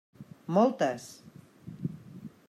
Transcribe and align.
Moltes. 0.55 1.03